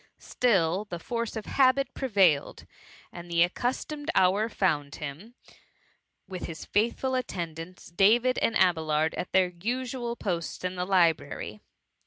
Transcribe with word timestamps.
Still 0.17 0.85
the 0.85 0.97
force 0.97 1.35
of 1.35 1.45
habit 1.45 1.93
prevailed, 1.93 2.65
and 3.11 3.29
the 3.29 3.43
accustomed 3.43 4.09
hour 4.15 4.49
found 4.49 4.95
him 4.95 5.35
with 6.27 6.47
his 6.47 6.65
faithful 6.65 7.13
attendants, 7.13 7.91
Davis 7.91 8.37
and 8.41 8.57
Abelard, 8.57 9.13
at 9.13 9.31
their 9.31 9.49
usual 9.49 10.15
posts 10.15 10.63
in 10.63 10.73
the 10.73 10.85
library. 10.87 11.59